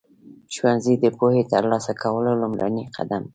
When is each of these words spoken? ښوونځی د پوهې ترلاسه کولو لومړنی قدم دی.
ښوونځی 0.55 0.93
د 0.99 1.05
پوهې 1.17 1.41
ترلاسه 1.53 1.91
کولو 2.03 2.31
لومړنی 2.41 2.83
قدم 2.95 3.21
دی. 3.25 3.29